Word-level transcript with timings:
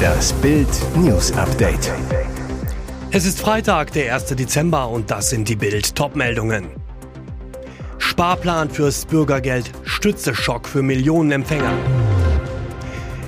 Das 0.00 0.32
Bild 0.34 0.68
News 0.96 1.32
Update. 1.32 1.92
Es 3.10 3.24
ist 3.24 3.40
Freitag, 3.40 3.92
der 3.92 4.14
1. 4.14 4.26
Dezember 4.36 4.88
und 4.88 5.10
das 5.10 5.30
sind 5.30 5.48
die 5.48 5.56
Bild 5.56 5.94
Topmeldungen. 5.94 6.68
Sparplan 7.98 8.70
fürs 8.70 9.04
Bürgergeld, 9.04 9.70
Stützeschock 9.84 10.68
für 10.68 10.82
Millionenempfänger. 10.82 11.72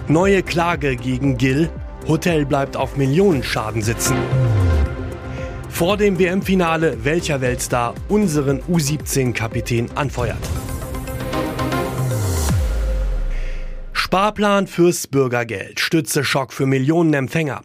Neue 0.09 0.43
Klage 0.43 0.97
gegen 0.97 1.39
Gill, 1.39 1.71
Hotel 2.09 2.47
bleibt 2.47 2.77
auf 2.77 2.97
Millionenschaden 2.97 3.83
sitzen. 3.83 4.17
Vor 5.69 5.97
dem 5.97 6.19
WM-Finale, 6.19 6.99
welcher 7.05 7.41
Weltstar 7.41 7.95
unseren 8.09 8.61
U17-Kapitän 8.63 9.91
anfeuert. 9.95 10.62
Sparplan 14.13 14.67
fürs 14.67 15.07
Bürgergeld, 15.07 15.81
Stützeschock 15.81 16.53
für 16.53 16.67
Millionen 16.67 17.15
Empfänger. 17.15 17.63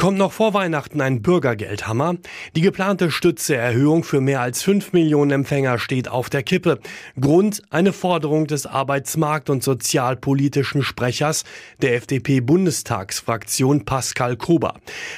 Kommt 0.00 0.16
noch 0.16 0.30
vor 0.30 0.54
Weihnachten 0.54 1.00
ein 1.00 1.22
Bürgergeldhammer? 1.22 2.14
Die 2.54 2.60
geplante 2.60 3.10
Stützeerhöhung 3.10 4.04
für 4.04 4.20
mehr 4.20 4.40
als 4.40 4.62
5 4.62 4.92
Millionen 4.92 5.32
Empfänger 5.32 5.80
steht 5.80 6.06
auf 6.06 6.30
der 6.30 6.44
Kippe. 6.44 6.78
Grund 7.20 7.62
eine 7.70 7.92
Forderung 7.92 8.46
des 8.46 8.64
Arbeitsmarkt- 8.64 9.50
und 9.50 9.64
sozialpolitischen 9.64 10.84
Sprechers 10.84 11.42
der 11.82 11.96
FDP-Bundestagsfraktion 11.96 13.84
Pascal 13.86 14.36
Kober. 14.36 14.74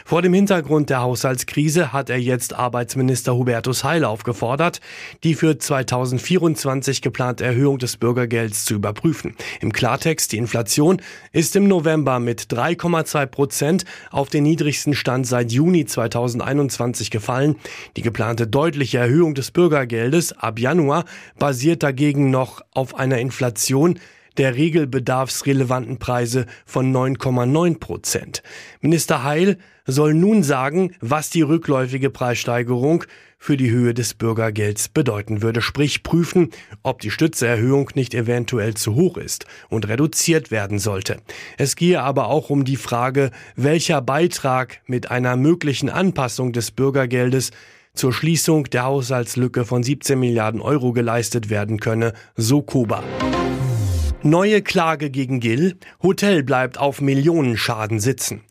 Vor 0.07 0.23
dem 0.23 0.33
Hintergrund 0.33 0.89
der 0.89 1.03
Haushaltskrise 1.03 1.93
hat 1.93 2.09
er 2.09 2.19
jetzt 2.19 2.55
Arbeitsminister 2.55 3.35
Hubertus 3.35 3.85
Heil 3.85 4.03
aufgefordert, 4.03 4.81
die 5.25 5.35
für 5.35 5.59
2024 5.59 7.03
geplante 7.03 7.45
Erhöhung 7.45 7.77
des 7.77 7.99
Bürgergelds 7.99 8.65
zu 8.65 8.77
überprüfen. 8.77 9.37
Im 9.61 9.75
Klartext 9.75 10.33
die 10.33 10.39
Inflation 10.39 11.03
ist 11.33 11.55
im 11.55 11.69
November 11.69 12.19
mit 12.19 12.45
3,2 12.45 13.27
Prozent 13.27 13.85
auf 14.11 14.31
den 14.31 14.47
niedrigsten 14.71 14.95
Stand 14.95 15.27
seit 15.27 15.51
Juni 15.51 15.85
2021 15.85 17.11
gefallen. 17.11 17.57
Die 17.97 18.03
geplante 18.03 18.47
deutliche 18.47 18.99
Erhöhung 18.99 19.35
des 19.35 19.51
Bürgergeldes 19.51 20.33
ab 20.33 20.61
Januar 20.61 21.07
basiert 21.41 21.83
dagegen 21.83 22.31
noch 22.31 22.61
auf 22.73 22.95
einer 22.95 23.19
Inflation 23.19 23.99
der 24.37 24.55
regelbedarfsrelevanten 24.55 25.99
Preise 25.99 26.47
von 26.67 26.95
9,9 26.95 27.81
Prozent. 27.81 28.43
Minister 28.81 29.25
Heil 29.25 29.59
soll 29.87 30.15
nun 30.15 30.45
sagen, 30.45 30.95
was 31.01 31.31
die 31.31 31.43
rückläufige 31.43 32.11
Preissteigerung 32.11 33.05
für 33.43 33.57
die 33.57 33.71
Höhe 33.71 33.95
des 33.95 34.13
Bürgergelds 34.15 34.91
bedeuten 34.91 35.41
würde, 35.41 35.63
sprich 35.63 36.03
prüfen, 36.03 36.51
ob 36.83 37.01
die 37.01 37.11
Stützeerhöhung 37.11 37.91
nicht 37.95 38.15
eventuell 38.15 38.75
zu 38.75 38.95
hoch 38.95 39.17
ist 39.17 39.47
und 39.71 39.89
reduziert 39.89 40.51
werden 40.51 40.79
sollte. 40.79 41.17
Es 41.57 41.75
gehe 41.75 42.03
aber 42.03 42.29
auch 42.29 42.51
um 42.51 42.65
die 42.65 42.77
Frage, 42.77 43.31
welcher 43.57 44.03
Beitrag 44.03 44.83
mit 44.87 45.11
einer 45.11 45.37
möglichen 45.37 45.89
Anpassung 45.89 46.53
des 46.53 46.71
Bürgergeldes 46.71 47.51
zur 47.95 48.13
Schließung 48.13 48.65
der 48.65 48.85
Haushaltslücke 48.85 49.65
von 49.65 49.83
17 49.83 50.21
Milliarden 50.21 50.61
Euro 50.61 50.93
geleistet 50.93 51.49
werden 51.49 51.81
könne, 51.81 52.13
so 52.37 52.61
Koba. 52.61 53.03
Neue 54.23 54.61
Klage 54.61 55.09
gegen 55.09 55.41
Gill. 55.41 55.79
Hotel 56.03 56.43
bleibt 56.43 56.77
auf 56.77 57.01
Millionenschaden 57.01 58.01
sitzen. 58.01 58.43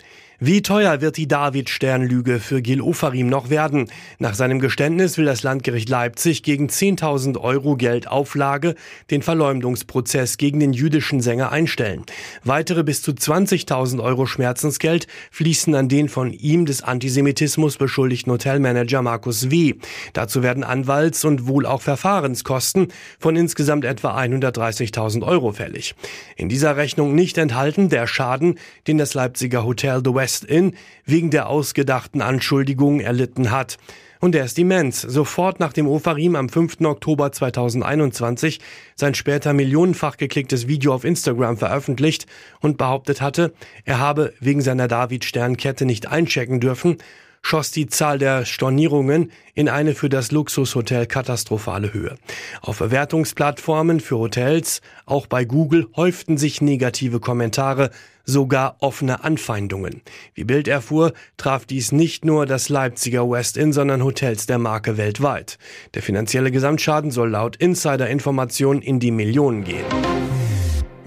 Wie 0.41 0.61
teuer 0.61 1.01
wird 1.01 1.17
die 1.17 1.27
David-Stern-Lüge 1.27 2.39
für 2.39 2.61
Gil 2.61 2.79
Ofarim 2.79 3.27
noch 3.27 3.49
werden? 3.49 3.91
Nach 4.19 4.33
seinem 4.33 4.59
Geständnis 4.59 5.17
will 5.17 5.25
das 5.25 5.43
Landgericht 5.43 5.89
Leipzig 5.89 6.43
gegen 6.43 6.67
10.000 6.67 7.37
Euro 7.41 7.75
Geldauflage 7.75 8.75
den 9.11 9.21
Verleumdungsprozess 9.21 10.37
gegen 10.37 10.61
den 10.61 10.71
jüdischen 10.71 11.19
Sänger 11.19 11.51
einstellen. 11.51 12.05
Weitere 12.45 12.83
bis 12.83 13.01
zu 13.01 13.11
20.000 13.11 14.01
Euro 14.01 14.25
Schmerzensgeld 14.27 15.07
fließen 15.29 15.75
an 15.75 15.89
den 15.89 16.07
von 16.07 16.31
ihm 16.31 16.65
des 16.65 16.83
Antisemitismus 16.83 17.75
beschuldigten 17.75 18.31
Hotelmanager 18.31 19.01
Markus 19.01 19.51
W. 19.51 19.73
Dazu 20.13 20.41
werden 20.41 20.63
Anwalts- 20.63 21.25
und 21.25 21.47
wohl 21.47 21.65
auch 21.65 21.81
Verfahrenskosten 21.81 22.93
von 23.19 23.35
insgesamt 23.35 23.83
etwa 23.83 24.17
130.000 24.17 25.21
Euro 25.21 25.51
fällig. 25.51 25.95
In 26.37 26.47
dieser 26.47 26.77
Rechnung 26.77 27.13
nicht 27.13 27.37
enthalten 27.37 27.89
der 27.89 28.07
Schaden, 28.07 28.57
den 28.87 28.97
das 28.97 29.15
Leipziger 29.15 29.65
Hotel 29.65 30.01
The 30.01 30.13
West 30.13 30.28
West-In 30.29 30.75
wegen 31.05 31.31
der 31.31 31.49
ausgedachten 31.49 32.21
Anschuldigungen 32.21 33.01
erlitten 33.01 33.49
hat. 33.49 33.77
Und 34.19 34.35
er 34.35 34.45
ist 34.45 34.59
immens. 34.59 35.01
Sofort 35.01 35.59
nach 35.59 35.73
dem 35.73 35.87
Ofarim 35.87 36.35
am 36.35 36.49
5. 36.49 36.81
Oktober 36.81 37.31
2021 37.31 38.59
sein 38.95 39.15
später 39.15 39.53
millionenfach 39.53 40.17
geklicktes 40.17 40.67
Video 40.67 40.93
auf 40.93 41.03
Instagram 41.03 41.57
veröffentlicht 41.57 42.27
und 42.59 42.77
behauptet 42.77 43.21
hatte, 43.21 43.53
er 43.85 43.97
habe 43.97 44.33
wegen 44.39 44.61
seiner 44.61 44.87
David-Sternkette 44.87 45.85
nicht 45.85 46.07
einchecken 46.07 46.59
dürfen 46.59 46.97
schoss 47.41 47.71
die 47.71 47.87
Zahl 47.87 48.19
der 48.19 48.45
Stornierungen 48.45 49.31
in 49.55 49.69
eine 49.69 49.95
für 49.95 50.09
das 50.09 50.31
Luxushotel 50.31 51.05
katastrophale 51.05 51.93
Höhe. 51.93 52.15
Auf 52.61 52.79
Bewertungsplattformen 52.79 53.99
für 53.99 54.17
Hotels, 54.17 54.81
auch 55.05 55.27
bei 55.27 55.45
Google, 55.45 55.87
häuften 55.95 56.37
sich 56.37 56.61
negative 56.61 57.19
Kommentare, 57.19 57.91
sogar 58.25 58.77
offene 58.79 59.23
Anfeindungen. 59.23 60.01
Wie 60.35 60.43
Bild 60.43 60.67
erfuhr, 60.67 61.13
traf 61.37 61.65
dies 61.65 61.91
nicht 61.91 62.25
nur 62.25 62.45
das 62.45 62.69
Leipziger 62.69 63.29
West 63.29 63.59
sondern 63.71 64.03
Hotels 64.03 64.45
der 64.45 64.59
Marke 64.59 64.97
weltweit. 64.97 65.57
Der 65.95 66.01
finanzielle 66.01 66.51
Gesamtschaden 66.51 67.11
soll 67.11 67.31
laut 67.31 67.55
Insider-Informationen 67.55 68.81
in 68.81 68.99
die 68.99 69.11
Millionen 69.11 69.63
gehen. 69.63 69.85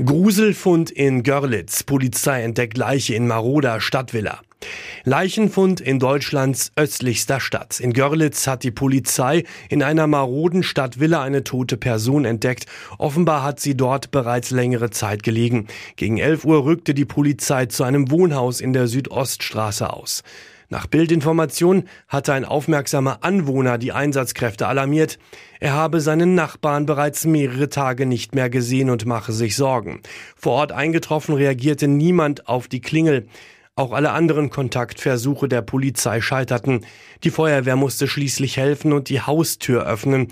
Gruselfund 0.04 0.91
in 0.91 1.22
Görlitz. 1.22 1.84
Polizei 1.84 2.43
entdeckt 2.43 2.76
Leiche 2.76 3.14
in 3.14 3.28
Maroda 3.28 3.81
Stadtvilla. 3.81 4.41
Leichenfund 5.05 5.81
in 5.81 5.99
Deutschlands 5.99 6.73
östlichster 6.77 7.41
Stadt. 7.41 7.81
In 7.81 7.93
Görlitz 7.93 8.47
hat 8.47 8.62
die 8.62 8.71
Polizei 8.71 9.45
in 9.69 9.83
einer 9.83 10.06
maroden 10.06 10.62
Stadtvilla 10.62 11.23
eine 11.23 11.45
tote 11.45 11.77
Person 11.77 12.25
entdeckt. 12.25 12.67
Offenbar 12.99 13.43
hat 13.43 13.61
sie 13.61 13.77
dort 13.77 14.11
bereits 14.11 14.50
längere 14.50 14.91
Zeit 14.91 15.23
gelegen. 15.23 15.67
Gegen 15.97 16.19
11 16.19 16.45
Uhr 16.45 16.65
rückte 16.65 16.95
die 16.95 17.05
Polizei 17.05 17.67
zu 17.67 17.84
einem 17.84 18.11
Wohnhaus 18.11 18.61
in 18.61 18.73
der 18.73 18.87
Südoststraße 18.87 19.93
aus. 19.93 20.23
Nach 20.73 20.87
Bildinformation 20.87 21.84
hatte 22.09 22.33
ein 22.33 22.47
aufmerksamer 22.47 23.19
Anwohner 23.21 23.77
die 23.77 23.93
Einsatzkräfte 23.93 24.67
alarmiert. 24.67 25.19
Er 25.61 25.75
habe 25.75 26.00
seinen 26.00 26.34
Nachbarn 26.34 26.87
bereits 26.87 27.27
mehrere 27.27 27.69
Tage 27.69 28.06
nicht 28.06 28.34
mehr 28.34 28.49
gesehen 28.49 28.89
und 28.89 29.05
mache 29.05 29.33
sich 29.33 29.55
Sorgen. 29.55 30.00
Vor 30.34 30.53
Ort 30.53 30.73
eingetroffen 30.73 31.34
reagierte 31.34 31.89
niemand 31.89 32.49
auf 32.49 32.69
die 32.69 32.81
Klingel. 32.81 33.27
Auch 33.75 33.93
alle 33.93 34.10
anderen 34.10 34.50
Kontaktversuche 34.50 35.49
der 35.49 35.62
Polizei 35.62 36.21
scheiterten. 36.21 36.84
Die 37.25 37.31
Feuerwehr 37.31 37.75
musste 37.75 38.06
schließlich 38.06 38.59
helfen 38.59 38.93
und 38.93 39.09
die 39.09 39.22
Haustür 39.22 39.87
öffnen. 39.87 40.28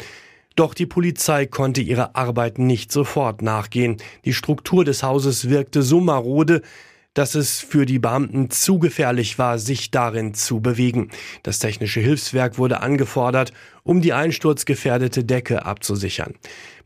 Doch 0.57 0.75
die 0.75 0.85
Polizei 0.85 1.47
konnte 1.47 1.81
ihrer 1.81 2.17
Arbeit 2.17 2.59
nicht 2.59 2.93
sofort 2.93 3.41
nachgehen. 3.41 3.97
Die 4.27 4.35
Struktur 4.35 4.85
des 4.85 5.03
Hauses 5.03 5.49
wirkte 5.49 5.81
so 5.81 6.01
marode, 6.01 6.61
dass 7.15 7.35
es 7.35 7.61
für 7.61 7.87
die 7.87 7.99
Beamten 7.99 8.51
zu 8.51 8.79
gefährlich 8.79 9.39
war, 9.39 9.59
sich 9.59 9.91
darin 9.91 10.35
zu 10.35 10.61
bewegen. 10.61 11.11
Das 11.43 11.59
technische 11.59 12.01
Hilfswerk 12.01 12.59
wurde 12.59 12.81
angefordert, 12.81 13.53
um 13.83 14.01
die 14.01 14.13
einsturzgefährdete 14.13 15.25
Decke 15.25 15.65
abzusichern. 15.65 16.35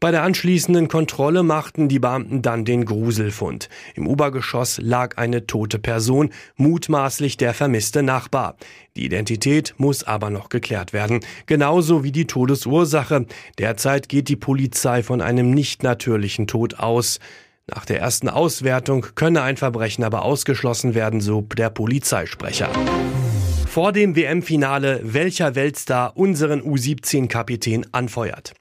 Bei 0.01 0.11
der 0.11 0.23
anschließenden 0.23 0.89
Kontrolle 0.89 1.43
machten 1.43 1.89
die 1.89 1.99
Beamten 1.99 2.43
dann 2.43 2.65
den 2.65 2.85
Gruselfund. 2.85 3.69
Im 3.95 4.07
Obergeschoss 4.07 4.79
lag 4.83 5.17
eine 5.17 5.47
tote 5.47 5.79
Person, 5.79 6.31
mutmaßlich 6.57 7.37
der 7.37 7.55
vermisste 7.55 8.03
Nachbar. 8.03 8.57
Die 8.97 9.05
Identität 9.05 9.75
muss 9.79 10.05
aber 10.05 10.31
noch 10.31 10.49
geklärt 10.49 10.93
werden, 10.93 11.21
genauso 11.47 12.05
wie 12.05 12.13
die 12.13 12.27
Todesursache. 12.27 13.27
Derzeit 13.59 14.09
geht 14.09 14.29
die 14.29 14.37
Polizei 14.37 15.03
von 15.03 15.21
einem 15.21 15.51
nicht 15.51 15.83
natürlichen 15.83 16.47
Tod 16.47 16.79
aus. 16.79 17.19
Nach 17.67 17.87
der 17.87 17.99
ersten 17.99 18.29
Auswertung 18.29 19.07
könne 19.15 19.41
ein 19.41 19.57
Verbrechen 19.57 20.05
aber 20.05 20.23
ausgeschlossen 20.23 20.95
werden, 20.95 21.23
so 21.23 21.41
der 21.41 21.71
Polizeisprecher. 21.71 22.69
Vor 23.67 23.93
dem 23.93 24.15
WM-Finale, 24.17 25.01
welcher 25.03 25.55
Weltstar 25.55 26.17
unseren 26.17 26.61
U17-Kapitän 26.61 27.87
anfeuert. 27.93 28.53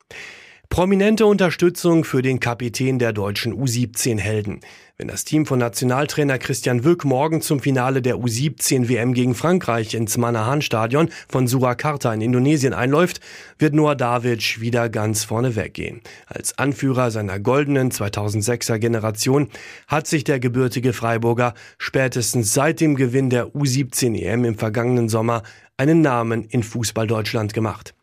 Prominente 0.74 1.28
Unterstützung 1.28 2.04
für 2.04 2.24
den 2.24 2.40
Kapitän 2.40 2.98
der 2.98 3.14
deutschen 3.14 3.54
U17-Helden. 3.54 4.62
Wenn 4.98 5.08
das 5.08 5.24
Team 5.24 5.46
von 5.46 5.60
Nationaltrainer 5.60 6.40
Christian 6.40 6.84
Wück 6.84 7.06
morgen 7.06 7.44
zum 7.44 7.60
Finale 7.60 8.02
der 8.02 8.16
U17 8.16 8.90
WM 8.90 9.14
gegen 9.14 9.36
Frankreich 9.36 9.94
ins 9.94 10.18
Manahan-Stadion 10.18 11.10
von 11.30 11.46
Surakarta 11.46 12.12
in 12.12 12.22
Indonesien 12.22 12.74
einläuft, 12.74 13.20
wird 13.60 13.76
Noah 13.76 13.94
Davic 13.94 14.62
wieder 14.62 14.90
ganz 14.90 15.24
vorne 15.24 15.56
weggehen. 15.56 16.02
Als 16.26 16.58
Anführer 16.58 17.12
seiner 17.12 17.40
goldenen 17.40 17.92
2006er 17.92 18.80
Generation 18.80 19.50
hat 19.86 20.08
sich 20.08 20.24
der 20.24 20.40
gebürtige 20.40 20.94
Freiburger 20.94 21.54
spätestens 21.78 22.52
seit 22.52 22.82
dem 22.82 22.96
Gewinn 22.96 23.30
der 23.30 23.50
U17 23.50 24.20
EM 24.20 24.44
im 24.44 24.58
vergangenen 24.58 25.08
Sommer 25.08 25.44
einen 25.78 26.02
Namen 26.02 26.46
in 26.46 26.64
Fußball 26.64 27.06
Deutschland 27.06 27.54
gemacht. 27.54 27.94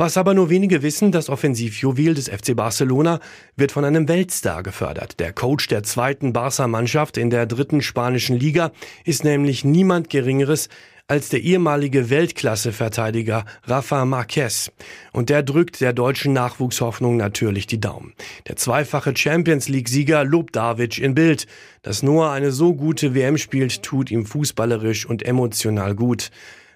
Was 0.00 0.16
aber 0.16 0.32
nur 0.32 0.48
wenige 0.48 0.80
wissen, 0.80 1.12
das 1.12 1.28
Offensivjuwel 1.28 2.14
des 2.14 2.30
FC 2.30 2.56
Barcelona 2.56 3.20
wird 3.56 3.70
von 3.70 3.84
einem 3.84 4.08
Weltstar 4.08 4.62
gefördert. 4.62 5.20
Der 5.20 5.34
Coach 5.34 5.68
der 5.68 5.82
zweiten 5.82 6.32
Barca-Mannschaft 6.32 7.18
in 7.18 7.28
der 7.28 7.44
dritten 7.44 7.82
spanischen 7.82 8.38
Liga 8.38 8.72
ist 9.04 9.24
nämlich 9.24 9.62
niemand 9.62 10.08
Geringeres 10.08 10.70
als 11.06 11.28
der 11.28 11.42
ehemalige 11.42 12.08
Weltklasse-Verteidiger 12.08 13.44
Rafa 13.64 14.06
Marquez. 14.06 14.72
Und 15.12 15.28
der 15.28 15.42
drückt 15.42 15.82
der 15.82 15.92
deutschen 15.92 16.32
Nachwuchshoffnung 16.32 17.18
natürlich 17.18 17.66
die 17.66 17.80
Daumen. 17.80 18.14
Der 18.48 18.56
zweifache 18.56 19.14
Champions 19.14 19.68
League-Sieger 19.68 20.24
lobt 20.24 20.56
Davic 20.56 20.96
in 20.96 21.14
Bild. 21.14 21.46
Dass 21.82 22.02
Noah 22.02 22.30
eine 22.30 22.52
so 22.52 22.72
gute 22.72 23.14
WM 23.14 23.36
spielt, 23.36 23.82
tut 23.82 24.10
ihm 24.10 24.24
fußballerisch 24.24 25.04
und 25.04 25.26
emotional 25.26 25.94
gut. 25.94 26.30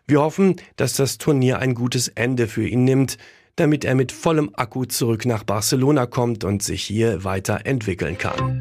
Wir 0.07 0.21
hoffen, 0.21 0.57
dass 0.77 0.93
das 0.93 1.17
Turnier 1.17 1.61
ein 1.61 1.75
gutes 1.75 2.09
Ende 2.09 2.47
für 2.47 2.69
ihn 2.69 2.85
nimmt, 2.85 3.17
damit 3.57 3.87
er 3.87 3.95
mit 3.95 4.13
vollem 4.13 4.51
Akku 4.53 4.85
zurück 4.85 5.25
nach 5.25 5.45
Barcelona 5.45 6.05
kommt 6.05 6.45
und 6.45 6.63
sich 6.63 6.83
hier 6.83 7.25
weiterentwickeln 7.25 8.19
kann. 8.19 8.61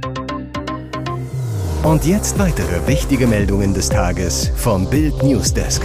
Und 1.83 2.05
jetzt 2.05 2.39
weitere 2.39 2.87
wichtige 2.87 3.27
Meldungen 3.27 3.73
des 3.73 3.89
Tages 3.89 4.51
vom 4.55 4.89
Bild 4.89 5.21
Newsdesk. 5.21 5.81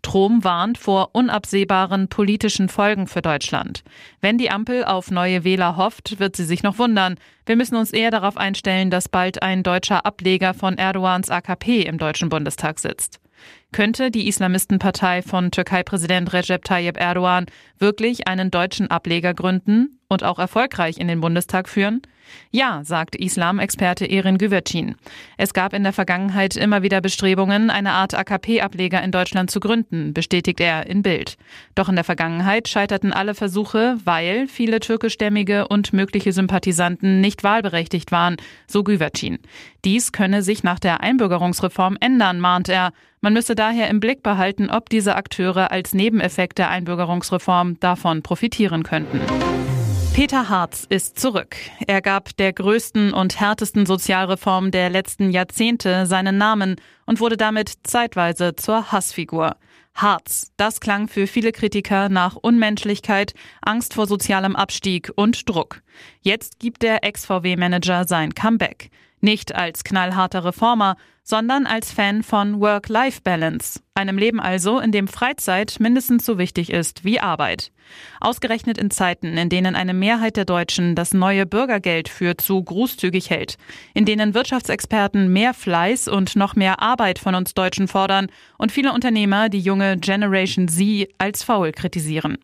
Trom 0.03 0.43
warnt 0.43 0.79
vor 0.79 1.11
unabsehbaren 1.13 2.09
politischen 2.09 2.69
Folgen 2.69 3.07
für 3.07 3.23
Deutschland. 3.23 3.85
Wenn 4.21 4.37
die 4.37 4.51
Ampel 4.51 4.85
auf 4.85 5.13
neue 5.13 5.45
Wähler 5.45 5.77
hofft, 5.77 6.19
wird 6.19 6.35
sie 6.35 6.45
sich 6.45 6.65
noch 6.65 6.79
wundern. 6.79 7.15
Wir 7.47 7.57
müssen 7.57 7.77
uns 7.77 7.93
eher 7.93 8.11
darauf 8.11 8.37
einstellen, 8.37 8.91
dass 8.91 9.09
bald 9.09 9.43
ein 9.43 9.63
deutscher 9.63 10.05
Ableger 10.05 10.55
von 10.55 10.77
Erdogans 10.77 11.31
AKP 11.31 11.83
im 11.83 11.99
Deutschen 11.99 12.29
Bundestag 12.29 12.81
sitzt. 12.81 13.21
Könnte 13.73 14.11
die 14.11 14.29
Islamistenpartei 14.29 15.23
von 15.23 15.51
Türkei-Präsident 15.51 16.33
Recep 16.33 16.65
Tayyip 16.65 16.99
Erdogan 16.99 17.47
wirklich 17.79 18.29
einen 18.29 18.51
deutschen 18.51 18.91
Ableger 18.91 19.35
gründen 19.35 19.99
und 20.13 20.25
auch 20.25 20.39
erfolgreich 20.39 20.99
in 20.99 21.09
den 21.09 21.21
Bundestag 21.21 21.69
führen? 21.69 22.03
Ja, 22.51 22.83
sagt 22.85 23.17
Islamexperte 23.17 24.09
Erin 24.09 24.39
Güvercin. 24.39 24.95
Es 25.37 25.55
gab 25.55 25.73
in 25.73 25.83
der 25.83 25.93
Vergangenheit 25.93 26.57
immer 26.57 26.83
wieder 26.83 27.01
Bestrebungen, 27.01 27.71
eine 27.71 27.93
Art 27.93 28.15
AKP-Ableger 28.15 29.03
in 29.03 29.11
Deutschland 29.11 29.51
zu 29.51 29.61
gründen, 29.61 30.13
bestätigt 30.15 30.61
er 30.61 30.87
in 30.87 31.03
Bild. 31.03 31.37
Doch 31.75 31.89
in 31.89 31.95
der 31.95 32.05
Vergangenheit 32.05 32.69
scheiterten 32.69 33.13
alle 33.13 33.35
Versuche, 33.35 33.97
weil 34.05 34.47
viele 34.49 34.81
türkischstämmige 34.81 35.69
und 35.69 35.93
mögliche 35.93 36.33
Sympathisanten 36.33 37.21
nicht 37.21 37.43
wahlberechtigt 37.43 38.13
waren, 38.13 38.37
so 38.67 38.85
Güvercin. 38.85 39.39
Dies 39.85 40.13
könne 40.13 40.43
sich 40.43 40.63
nach 40.63 40.79
der 40.79 41.01
Einbürgerungsreform 41.01 41.97
ändern, 42.01 42.39
mahnt 42.41 42.69
er. 42.69 42.93
Man 43.21 43.33
müsse 43.33 43.55
daher 43.55 43.89
im 43.89 44.01
Blick 44.01 44.23
behalten, 44.23 44.69
ob 44.69 44.91
diese 44.91 45.17
Akteure 45.17 45.71
als 45.71 45.95
Nebeneffekt 45.95 46.59
der 46.59 46.71
Einbürgerungsreform 46.71 47.79
davon 47.81 48.23
profitieren 48.23 48.83
könnten. 48.83 49.21
Peter 50.15 50.51
Harz 50.51 50.87
ist 50.91 51.19
zurück. 51.19 51.57
Er 51.87 52.03
gab 52.03 52.37
der 52.37 52.53
größten 52.53 53.15
und 53.15 53.41
härtesten 53.41 53.87
Sozialreform 53.87 54.71
der 54.71 54.91
letzten 54.91 55.31
Jahrzehnte 55.31 56.05
seinen 56.05 56.37
Namen 56.37 56.77
und 57.07 57.19
wurde 57.19 57.39
damit 57.39 57.73
zeitweise 57.83 58.55
zur 58.55 58.93
Hassfigur. 58.93 59.57
Harz, 59.95 60.53
das 60.59 60.81
klang 60.81 61.09
für 61.09 61.27
viele 61.27 61.51
Kritiker 61.51 62.11
nach 62.11 62.37
Unmenschlichkeit, 62.37 63.33
Angst 63.63 63.95
vor 63.95 64.07
sozialem 64.07 64.55
Abstieg 64.55 65.11
und 65.17 65.49
Druck. 65.49 65.83
Jetzt 66.21 66.59
gibt 66.59 66.83
der 66.83 67.05
Ex-VW-Manager 67.05 68.05
sein 68.07 68.35
Comeback. 68.35 68.91
Nicht 69.23 69.55
als 69.55 69.83
knallharter 69.83 70.45
Reformer, 70.45 70.97
sondern 71.25 71.67
als 71.67 71.93
Fan 71.93 72.23
von 72.23 72.61
Work-Life-Balance, 72.61 73.81
einem 73.95 74.17
Leben 74.17 74.41
also, 74.41 74.79
in 74.79 74.91
dem 74.91 75.07
Freizeit 75.07 75.77
mindestens 75.79 76.25
so 76.25 76.39
wichtig 76.39 76.73
ist 76.73 77.05
wie 77.05 77.21
Arbeit. 77.21 77.71
Ausgerechnet 78.21 78.79
in 78.79 78.91
Zeiten, 78.91 79.37
in 79.37 79.49
denen 79.49 79.77
eine 79.77 79.93
Mehrheit 79.93 80.37
der 80.37 80.47
Deutschen 80.47 80.95
das 80.95 81.13
neue 81.13 81.45
Bürgergeld 81.45 82.09
für 82.09 82.37
zu 82.37 82.63
großzügig 82.63 83.29
hält, 83.29 83.57
in 83.93 84.05
denen 84.07 84.35
Wirtschaftsexperten 84.35 85.33
mehr 85.33 85.53
Fleiß 85.53 86.09
und 86.09 86.37
noch 86.37 86.57
mehr 86.57 86.81
Arbeit 86.81 87.19
von 87.19 87.35
uns 87.35 87.55
Deutschen 87.55 87.87
fordern 87.87 88.29
und 88.57 88.73
viele 88.73 88.93
Unternehmer 88.93 89.49
die 89.49 89.61
junge 89.61 89.99
Generation 89.99 90.69
Z 90.69 91.09
als 91.19 91.43
faul 91.43 91.73
kritisieren. 91.73 92.39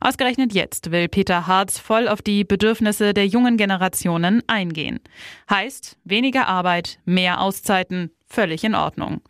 Ausgerechnet 0.00 0.52
jetzt 0.52 0.90
will 0.90 1.08
Peter 1.08 1.46
Harz 1.46 1.78
voll 1.78 2.08
auf 2.08 2.20
die 2.20 2.44
Bedürfnisse 2.44 3.14
der 3.14 3.26
jungen 3.26 3.56
Generationen 3.56 4.42
eingehen. 4.48 5.00
Heißt, 5.48 5.96
weniger 6.04 6.46
Arbeit, 6.46 6.98
mehr 7.06 7.40
Auszeiten, 7.40 8.10
völlig 8.30 8.64
in 8.64 8.74
Ordnung. 8.74 9.20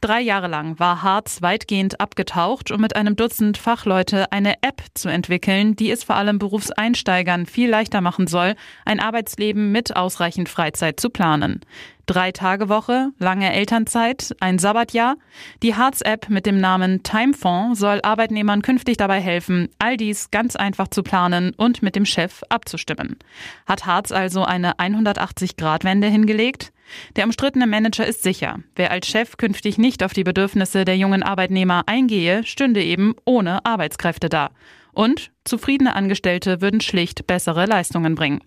Drei 0.00 0.20
Jahre 0.20 0.48
lang 0.48 0.78
war 0.78 1.02
Harz 1.02 1.40
weitgehend 1.40 2.00
abgetaucht, 2.00 2.70
um 2.70 2.80
mit 2.80 2.94
einem 2.94 3.16
Dutzend 3.16 3.56
Fachleute 3.56 4.30
eine 4.32 4.62
App 4.62 4.82
zu 4.94 5.08
entwickeln, 5.08 5.76
die 5.76 5.90
es 5.90 6.04
vor 6.04 6.16
allem 6.16 6.38
Berufseinsteigern 6.38 7.46
viel 7.46 7.70
leichter 7.70 8.00
machen 8.00 8.26
soll, 8.26 8.54
ein 8.84 9.00
Arbeitsleben 9.00 9.72
mit 9.72 9.96
ausreichend 9.96 10.48
Freizeit 10.48 11.00
zu 11.00 11.08
planen. 11.08 11.60
Drei 12.06 12.32
Tage 12.32 12.68
Woche, 12.68 13.12
lange 13.18 13.50
Elternzeit, 13.54 14.36
ein 14.40 14.58
Sabbatjahr. 14.58 15.16
Die 15.62 15.74
Harz-App 15.74 16.28
mit 16.28 16.44
dem 16.44 16.60
Namen 16.60 17.02
Timefonds 17.02 17.80
soll 17.80 18.00
Arbeitnehmern 18.02 18.60
künftig 18.60 18.98
dabei 18.98 19.22
helfen, 19.22 19.70
all 19.78 19.96
dies 19.96 20.30
ganz 20.30 20.54
einfach 20.54 20.88
zu 20.88 21.02
planen 21.02 21.54
und 21.56 21.82
mit 21.82 21.96
dem 21.96 22.04
Chef 22.04 22.42
abzustimmen. 22.50 23.16
Hat 23.64 23.86
Harz 23.86 24.12
also 24.12 24.44
eine 24.44 24.74
180-Grad-Wende 24.74 26.08
hingelegt? 26.08 26.73
Der 27.16 27.24
umstrittene 27.24 27.66
Manager 27.66 28.06
ist 28.06 28.22
sicher, 28.22 28.58
wer 28.76 28.90
als 28.90 29.06
Chef 29.06 29.36
künftig 29.36 29.78
nicht 29.78 30.02
auf 30.02 30.12
die 30.12 30.24
Bedürfnisse 30.24 30.84
der 30.84 30.96
jungen 30.96 31.22
Arbeitnehmer 31.22 31.82
eingehe, 31.86 32.44
stünde 32.44 32.82
eben 32.82 33.14
ohne 33.24 33.64
Arbeitskräfte 33.64 34.28
da. 34.28 34.50
Und 34.92 35.32
zufriedene 35.44 35.96
Angestellte 35.96 36.60
würden 36.60 36.80
schlicht 36.80 37.26
bessere 37.26 37.66
Leistungen 37.66 38.14
bringen. 38.14 38.40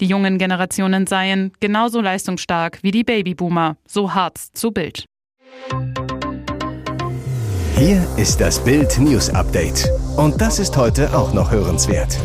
Die 0.00 0.06
jungen 0.06 0.38
Generationen 0.38 1.06
seien 1.06 1.52
genauso 1.60 2.00
leistungsstark 2.00 2.78
wie 2.82 2.90
die 2.90 3.04
Babyboomer, 3.04 3.76
so 3.86 4.14
Harz 4.14 4.50
zu 4.52 4.72
Bild. 4.72 5.04
Hier 7.76 8.06
ist 8.16 8.40
das 8.40 8.62
Bild 8.62 8.98
News 8.98 9.30
Update. 9.30 9.88
Und 10.16 10.40
das 10.40 10.58
ist 10.58 10.76
heute 10.76 11.16
auch 11.16 11.32
noch 11.32 11.50
hörenswert. 11.50 12.18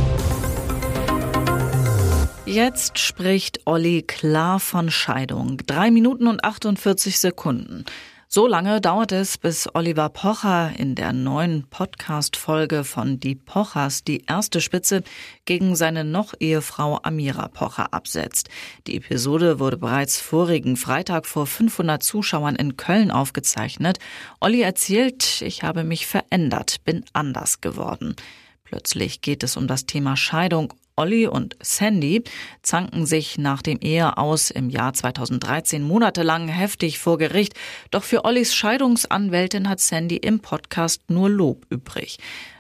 Jetzt 2.56 3.00
spricht 3.00 3.68
Olli 3.68 4.02
klar 4.02 4.62
von 4.62 4.90
Scheidung. 4.90 5.58
Drei 5.68 5.92
Minuten 5.92 6.26
und 6.26 6.46
48 6.46 7.20
Sekunden. 7.20 7.84
So 8.30 8.48
lange 8.48 8.80
dauert 8.80 9.12
es, 9.12 9.38
bis 9.38 9.68
Oliver 9.76 10.08
Pocher 10.08 10.72
in 10.78 10.96
der 10.96 11.12
neuen 11.12 11.68
Podcast-Folge 11.70 12.86
von 12.86 13.20
Die 13.20 13.36
Pochers 13.36 14.06
die 14.06 14.24
erste 14.26 14.62
Spitze 14.62 15.04
gegen 15.44 15.76
seine 15.76 16.06
Noch-Ehefrau 16.06 17.02
Amira 17.04 17.50
Pocher 17.50 17.94
absetzt. 17.94 18.48
Die 18.88 18.96
Episode 18.96 19.60
wurde 19.60 19.76
bereits 19.76 20.22
vorigen 20.22 20.78
Freitag 20.78 21.26
vor 21.26 21.48
500 21.48 22.02
Zuschauern 22.02 22.56
in 22.56 22.78
Köln 22.78 23.12
aufgezeichnet. 23.12 24.00
Olli 24.40 24.62
erzählt, 24.62 25.42
ich 25.42 25.64
habe 25.64 25.84
mich 25.84 26.08
verändert, 26.08 26.78
bin 26.86 27.04
anders 27.12 27.60
geworden. 27.60 28.16
Plötzlich 28.64 29.20
geht 29.20 29.44
es 29.44 29.58
um 29.58 29.68
das 29.68 29.88
Thema 29.88 30.16
Scheidung 30.16 30.74
Olli 30.98 31.28
und 31.28 31.58
Sandy 31.62 32.24
zanken 32.62 33.06
sich 33.06 33.38
nach 33.38 33.62
dem 33.62 33.80
Ehe 33.82 34.18
aus 34.18 34.50
im 34.50 34.70
Jahr 34.70 34.94
2013 34.94 35.84
monatelang 35.84 36.48
heftig 36.48 37.00
vor 37.00 37.18
Gericht. 37.18 37.54
Doch 37.92 38.04
für 38.04 38.24
Ollis 38.24 38.56
Scheidungsanwältin 38.56 39.68
hat 39.68 39.82
Sandy 39.82 40.18
im 40.18 40.40
Podcast 40.40 41.10
nur 41.10 41.30
Lob 41.30 41.66
übrig. 41.70 42.18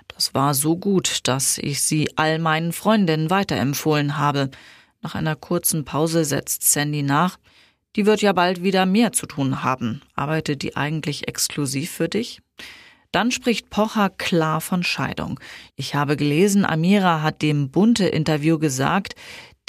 Das 0.10 0.34
war 0.34 0.54
so 0.54 0.77
gut, 0.77 1.27
dass 1.27 1.58
ich 1.58 1.82
sie 1.82 2.10
all 2.18 2.39
meinen 2.39 2.74
Freundinnen 2.74 3.30
weiterempfohlen 3.30 4.18
habe. 4.18 4.50
Nach 5.01 5.15
einer 5.15 5.36
kurzen 5.36 5.86
Pause 5.86 6.25
setzt 6.25 6.63
Sandy 6.63 7.04
nach. 7.04 7.38
Die 7.96 8.06
wird 8.06 8.22
ja 8.22 8.34
bald 8.34 8.63
wieder 8.63 8.86
mehr 8.86 9.13
zu 9.13 9.27
tun 9.27 9.63
haben. 9.63 10.01
Arbeitet 10.13 10.62
die 10.62 10.75
eigentlich 10.75 11.27
exklusiv 11.30 11.92
für 11.92 12.10
dich? 12.10 12.42
Dann 13.15 13.31
spricht 13.31 13.69
Pocher 13.69 14.10
klar 14.10 14.60
von 14.60 14.84
Scheidung. 14.84 15.39
Ich 15.77 15.95
habe 15.95 16.17
gelesen, 16.17 16.65
Amira 16.65 17.22
hat 17.22 17.41
dem 17.41 17.69
Bunte-Interview 17.69 18.60
gesagt, 18.60 19.15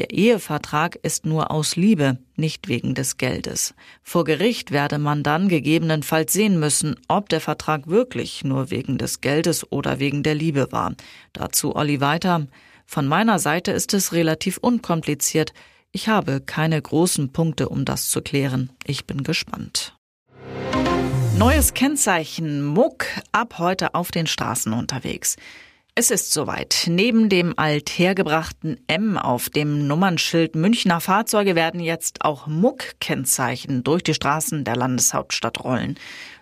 der 0.01 0.11
Ehevertrag 0.11 0.97
ist 0.97 1.27
nur 1.27 1.53
aus 1.53 1.77
Liebe, 1.77 2.19
nicht 2.35 2.67
wegen 2.67 2.97
des 2.97 3.19
Geldes. 3.19 3.77
Vor 4.03 4.25
Gericht 4.25 4.73
werde 4.73 4.99
man 4.99 5.23
dann 5.23 5.49
gegebenenfalls 5.49 6.33
sehen 6.33 6.59
müssen, 6.59 6.97
ob 7.07 7.29
der 7.29 7.41
Vertrag 7.41 7.87
wirklich 7.87 8.43
nur 8.43 8.73
wegen 8.73 8.99
des 8.99 9.21
Geldes 9.21 9.71
oder 9.71 10.01
wegen 10.01 10.25
der 10.25 10.35
Liebe 10.35 10.73
war. 10.73 10.95
Dazu 11.33 11.77
Olli 11.77 12.01
weiter. 12.01 12.49
Von 12.85 13.07
meiner 13.07 13.39
Seite 13.39 13.71
ist 13.71 13.95
es 13.95 14.13
relativ 14.13 14.59
unkompliziert. 14.59 15.53
Ich 15.93 16.09
habe 16.09 16.41
keine 16.41 16.83
großen 16.83 17.31
Punkte, 17.31 17.69
um 17.69 17.85
das 17.85 18.11
zu 18.11 18.23
klären. 18.23 18.71
Ich 18.87 19.07
bin 19.07 19.23
gespannt. 19.23 19.96
Neues 21.39 21.75
Kennzeichen 21.75 22.65
Muck 22.65 23.05
ab 23.31 23.57
heute 23.59 23.95
auf 23.95 24.11
den 24.11 24.27
Straßen 24.27 24.73
unterwegs. 24.73 25.37
Es 25.95 26.11
ist 26.11 26.33
soweit. 26.33 26.85
Neben 26.89 27.29
dem 27.29 27.59
althergebrachten 27.59 28.81
M 28.87 29.19
auf 29.19 29.51
dem 29.51 29.87
Nummernschild 29.87 30.55
Münchner 30.57 31.03
Fahrzeuge 31.03 31.55
werden 31.55 31.81
jetzt 31.81 32.25
auch 32.25 32.47
Muck-Kennzeichen 32.47 33.85
durch 33.85 34.03
die 34.03 34.15
Straßen 34.15 34.65
der 34.65 34.77
Landeshauptstadt 34.77 35.63
rollen. 35.63 35.99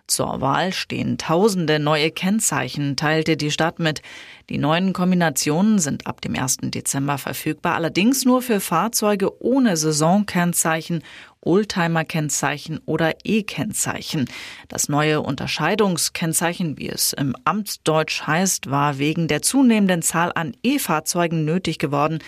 Zur 0.06 0.40
Wahl 0.40 0.72
stehen 0.72 1.18
tausende 1.18 1.78
neue 1.78 2.10
Kennzeichen, 2.10 2.94
teilte 2.94 3.36
die 3.36 3.50
Stadt 3.50 3.78
mit. 3.78 4.02
Die 4.50 4.58
neuen 4.58 4.92
Kombinationen 4.92 5.78
sind 5.78 6.06
ab 6.06 6.20
dem 6.20 6.36
1. 6.36 6.58
Dezember 6.64 7.16
verfügbar, 7.16 7.74
allerdings 7.74 8.24
nur 8.24 8.42
für 8.42 8.60
Fahrzeuge 8.60 9.42
ohne 9.42 9.76
Saisonkennzeichen 9.76 11.02
Oldtimer-Kennzeichen 11.44 12.80
oder 12.86 13.12
E-Kennzeichen. 13.24 14.28
Das 14.68 14.88
neue 14.88 15.20
Unterscheidungskennzeichen, 15.20 16.78
wie 16.78 16.88
es 16.88 17.12
im 17.12 17.36
Amtsdeutsch 17.44 18.22
heißt, 18.26 18.70
war 18.70 18.98
wegen 18.98 19.28
der 19.28 19.42
zunehmenden 19.42 20.02
Zahl 20.02 20.32
an 20.34 20.56
E-Fahrzeugen 20.62 21.44
nötig 21.44 21.78
geworden. 21.78 22.18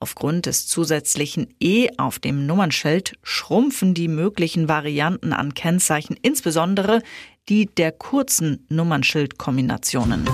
Aufgrund 0.00 0.46
des 0.46 0.66
zusätzlichen 0.66 1.54
E 1.60 1.88
auf 1.96 2.18
dem 2.18 2.46
Nummernschild 2.46 3.14
schrumpfen 3.22 3.94
die 3.94 4.08
möglichen 4.08 4.68
Varianten 4.68 5.32
an 5.32 5.54
Kennzeichen, 5.54 6.16
insbesondere 6.20 7.00
die 7.48 7.66
der 7.66 7.92
kurzen 7.92 8.66
Nummernschildkombinationen. 8.68 10.28